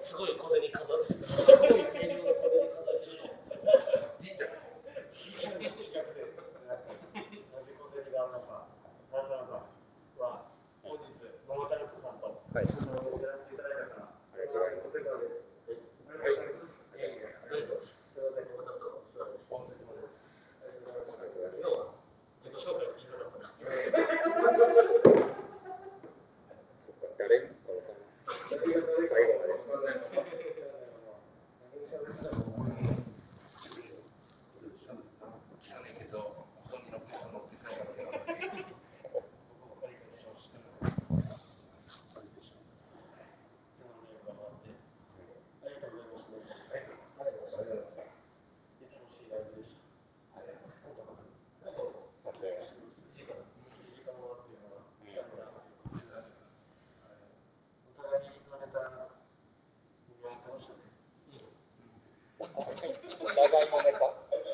[0.00, 1.11] すごい小銭飾って。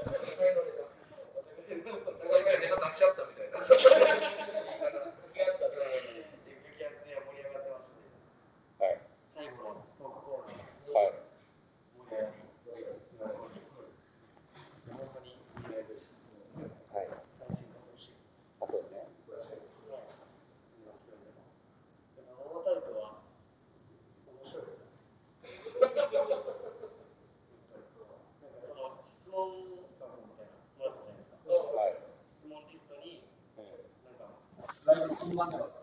[0.08, 0.14] な
[2.76, 3.58] か出しちゃったみたいな。
[35.38, 35.77] número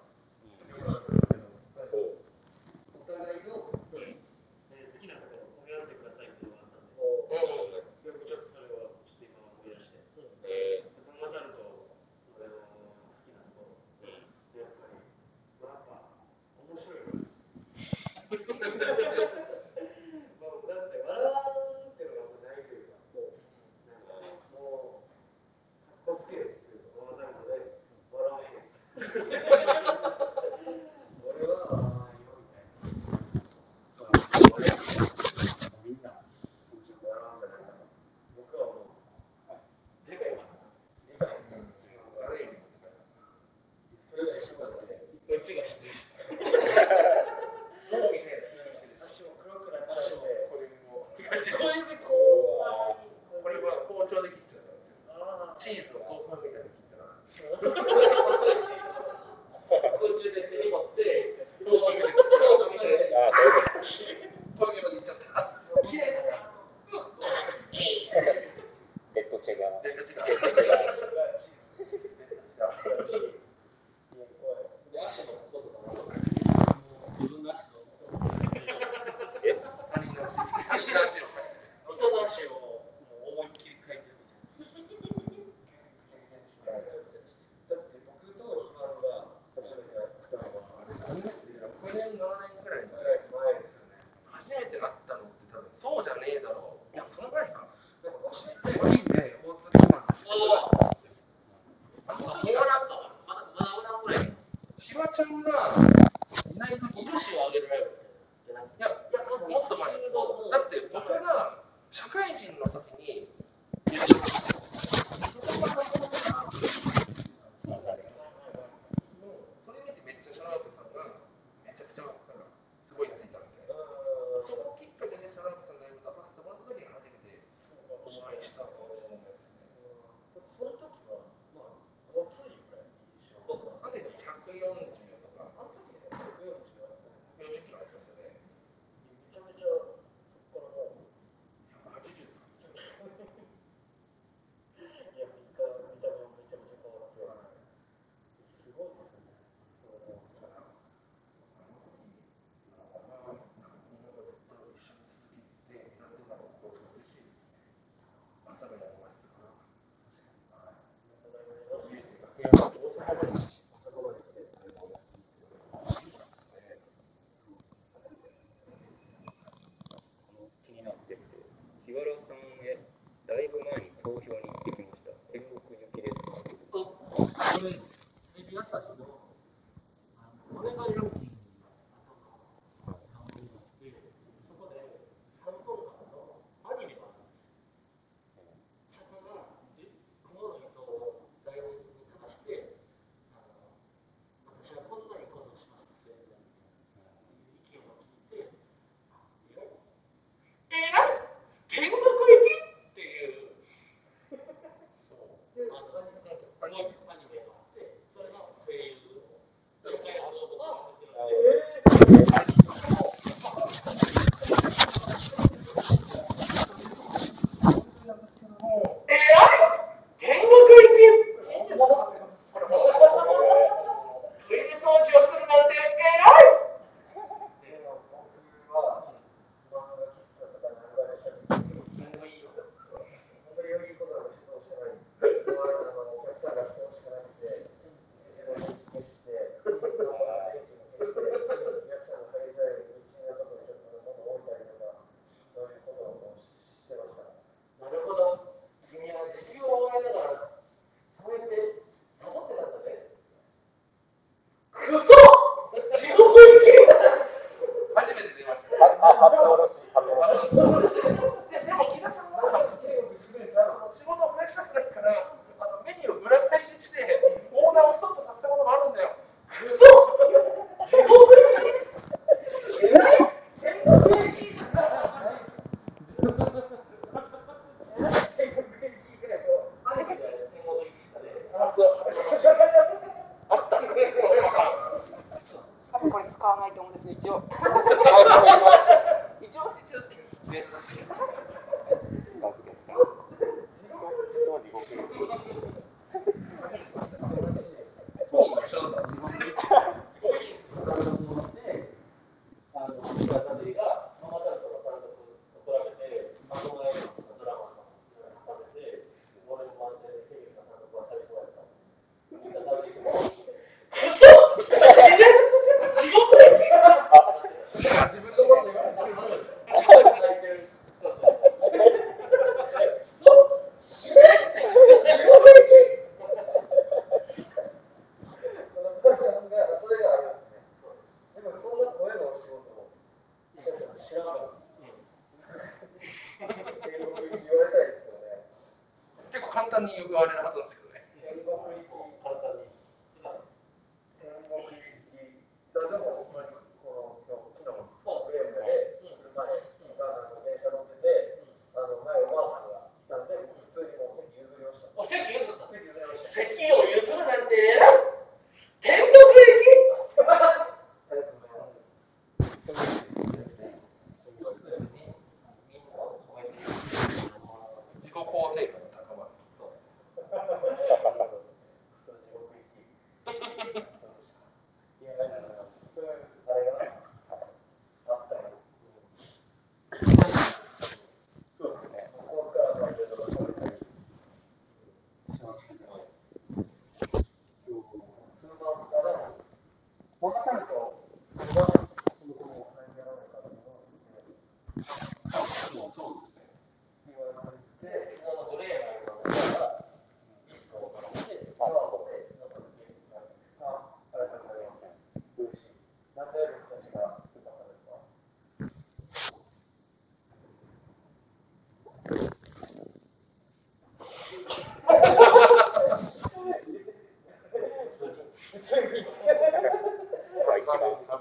[259.19, 259.74] Thank you.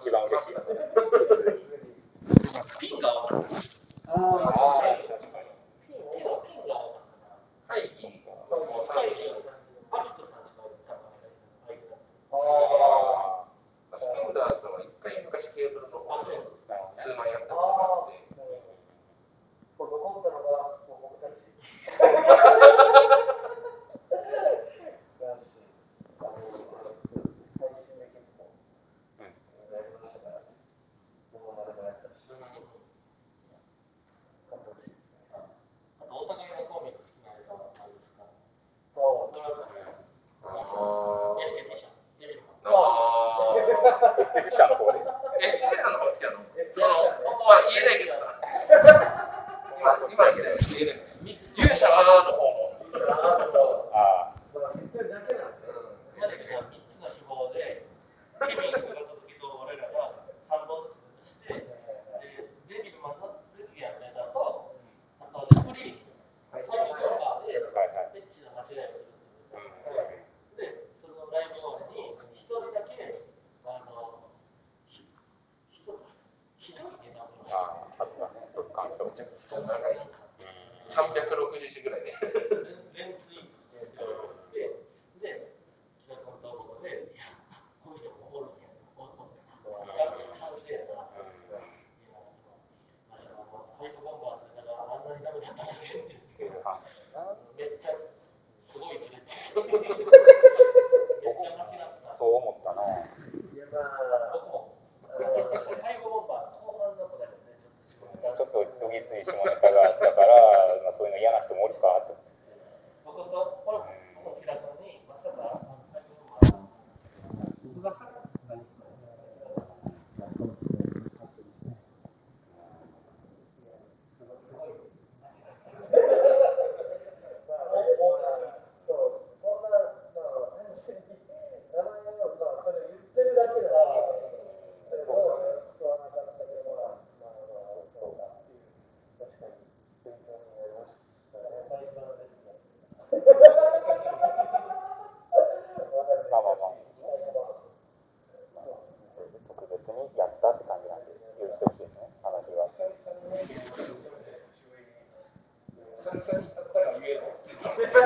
[0.04, 0.83] pasiva-agresiva.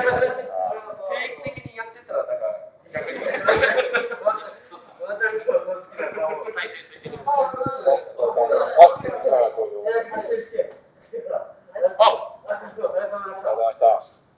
[0.01, 0.28] Gracias.